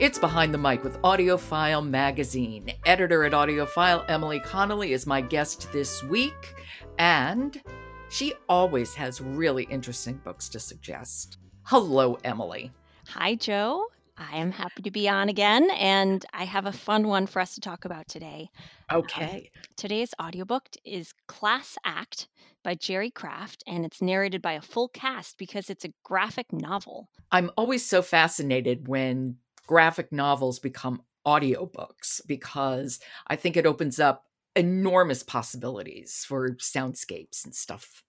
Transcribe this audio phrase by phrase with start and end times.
[0.00, 2.72] It's Behind the Mic with AudioFile Magazine.
[2.86, 6.54] Editor at AudioFile, Emily Connolly, is my guest this week,
[6.98, 7.60] and
[8.08, 11.36] she always has really interesting books to suggest.
[11.64, 12.72] Hello, Emily.
[13.08, 13.88] Hi, Joe.
[14.16, 17.54] I am happy to be on again, and I have a fun one for us
[17.56, 18.48] to talk about today.
[18.90, 19.50] Okay.
[19.54, 22.26] Um, today's audiobook is Class Act
[22.62, 27.10] by Jerry Craft, and it's narrated by a full cast because it's a graphic novel.
[27.30, 29.36] I'm always so fascinated when
[29.70, 32.98] graphic novels become audiobooks because
[33.28, 34.24] I think it opens up
[34.56, 38.02] enormous possibilities for soundscapes and stuff.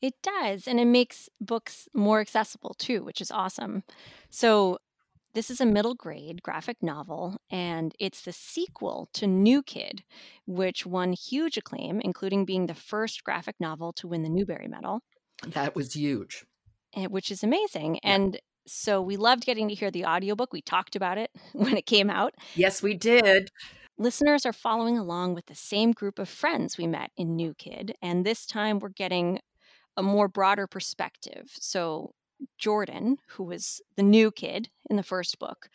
[0.00, 3.82] It does, and it makes books more accessible too, which is awesome.
[4.30, 4.78] So,
[5.34, 10.04] this is a middle grade graphic novel, and it's the sequel to New Kid,
[10.46, 15.00] which won huge acclaim, including being the first graphic novel to win the Newbery Medal.
[15.46, 16.46] That was huge.
[16.96, 17.96] Eh, which is amazing.
[17.96, 18.14] Yeah.
[18.14, 20.52] And so we loved getting to hear the audiobook.
[20.52, 22.34] We talked about it when it came out.
[22.54, 23.50] Yes, we did.
[23.98, 27.94] Listeners are following along with the same group of friends we met in New Kid,
[28.00, 29.38] and this time we're getting
[29.96, 31.50] a more broader perspective.
[31.54, 32.14] So
[32.58, 35.68] Jordan, who was the new kid in the first book,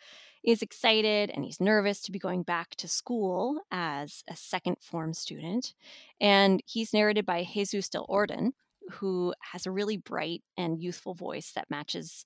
[0.44, 5.12] is excited and he's nervous to be going back to school as a second form
[5.12, 5.74] student.
[6.20, 8.52] And he's narrated by Jesus Del Orden,
[8.90, 12.24] who has a really bright and youthful voice that matches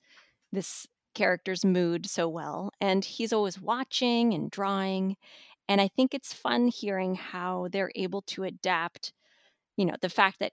[0.52, 2.70] this character's mood so well.
[2.80, 5.16] And he's always watching and drawing.
[5.68, 9.12] And I think it's fun hearing how they're able to adapt,
[9.76, 10.52] you know, the fact that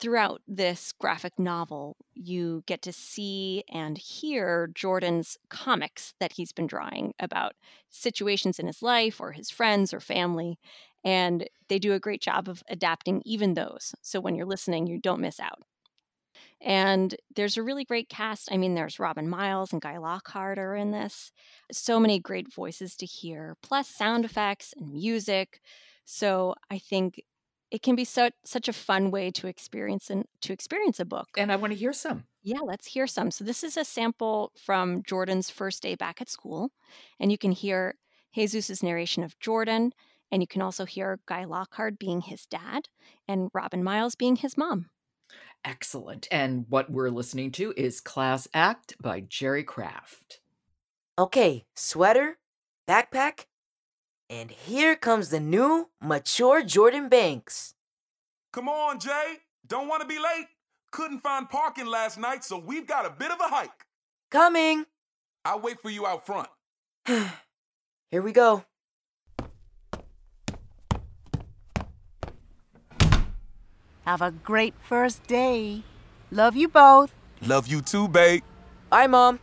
[0.00, 6.66] throughout this graphic novel, you get to see and hear Jordan's comics that he's been
[6.66, 7.54] drawing about
[7.90, 10.58] situations in his life or his friends or family.
[11.04, 13.94] And they do a great job of adapting even those.
[14.02, 15.62] So when you're listening, you don't miss out.
[16.64, 18.50] And there's a really great cast.
[18.52, 21.32] I mean, there's Robin Miles and Guy Lockhart are in this.
[21.72, 25.60] So many great voices to hear, plus sound effects and music.
[26.04, 27.20] So I think
[27.72, 31.28] it can be such such a fun way to experience and to experience a book.
[31.36, 32.24] And I want to hear some.
[32.42, 33.30] Yeah, let's hear some.
[33.30, 36.70] So this is a sample from Jordan's first day back at school,
[37.18, 37.94] and you can hear
[38.34, 39.92] Jesus's narration of Jordan,
[40.30, 42.88] and you can also hear Guy Lockhart being his dad
[43.26, 44.90] and Robin Miles being his mom.
[45.64, 46.26] Excellent.
[46.30, 50.40] And what we're listening to is Class Act by Jerry Craft.
[51.18, 52.38] Okay, sweater,
[52.88, 53.46] backpack,
[54.28, 57.74] and here comes the new, mature Jordan Banks.
[58.52, 59.38] Come on, Jay.
[59.66, 60.46] Don't want to be late.
[60.90, 63.86] Couldn't find parking last night, so we've got a bit of a hike.
[64.30, 64.86] Coming.
[65.44, 66.48] I'll wait for you out front.
[67.06, 68.64] here we go.
[74.04, 75.82] Have a great first day.
[76.30, 77.14] Love you both.
[77.40, 78.42] Love you too, babe.
[78.90, 79.38] Bye, Mom.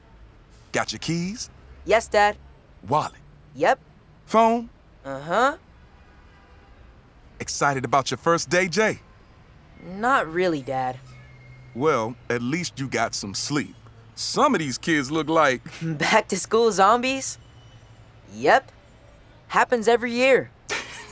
[0.71, 1.49] Got your keys?
[1.85, 2.37] Yes, Dad.
[2.87, 3.13] Wallet?
[3.55, 3.79] Yep.
[4.25, 4.69] Phone?
[5.05, 5.57] Uh huh.
[7.39, 8.99] Excited about your first day, Jay?
[9.81, 10.99] Not really, Dad.
[11.73, 13.75] Well, at least you got some sleep.
[14.15, 15.61] Some of these kids look like.
[15.81, 17.37] Back to school zombies?
[18.33, 18.71] Yep.
[19.47, 20.51] Happens every year.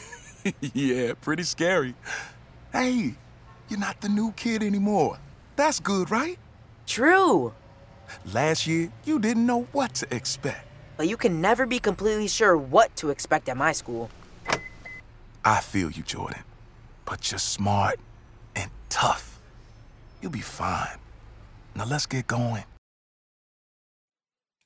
[0.74, 1.96] yeah, pretty scary.
[2.74, 3.16] Hey,
[3.70, 5.20] you're not the new kid anymore.
[5.56, 6.38] That's good, right?
[6.86, 7.54] True.
[8.34, 10.66] Last year, you didn't know what to expect.
[10.96, 14.10] But you can never be completely sure what to expect at my school.
[15.44, 16.44] I feel you, Jordan.
[17.06, 18.00] But you're smart
[18.56, 19.40] and tough.
[20.22, 20.98] You'll be fine.
[21.76, 22.64] Now let's get going.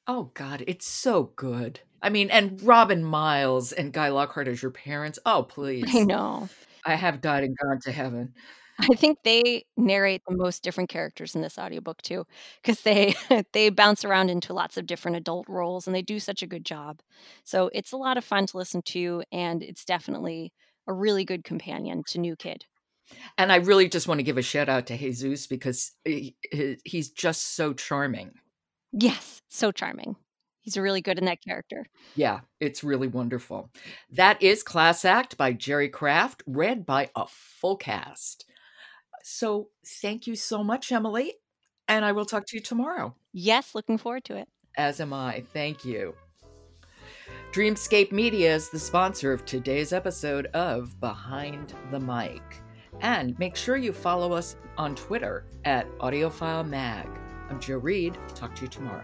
[0.07, 1.81] Oh, God, it's so good.
[2.01, 5.19] I mean, and Robin Miles and Guy Lockhart as your parents.
[5.25, 5.85] Oh, please.
[5.87, 6.49] I know.
[6.85, 8.33] I have died and gone to heaven.
[8.89, 12.25] I think they narrate the most different characters in this audiobook too
[12.61, 13.15] because they
[13.53, 16.65] they bounce around into lots of different adult roles and they do such a good
[16.65, 17.01] job.
[17.43, 20.53] So it's a lot of fun to listen to and it's definitely
[20.87, 22.65] a really good companion to New Kid.
[23.37, 26.35] And I really just want to give a shout out to Jesus because he,
[26.85, 28.31] he's just so charming.
[28.93, 30.15] Yes, so charming.
[30.61, 31.87] He's really good in that character.
[32.15, 33.71] Yeah, it's really wonderful.
[34.11, 38.45] That is Class Act by Jerry Craft, read by a full cast.
[39.31, 41.35] So thank you so much, Emily.
[41.87, 43.15] And I will talk to you tomorrow.
[43.33, 44.47] Yes, looking forward to it.
[44.77, 45.43] As am I.
[45.53, 46.13] Thank you.
[47.51, 52.41] Dreamscape Media is the sponsor of today's episode of Behind the Mic.
[52.99, 57.07] And make sure you follow us on Twitter at AudioFile Mag.
[57.49, 58.17] I'm Joe Reed.
[58.35, 59.03] Talk to you tomorrow.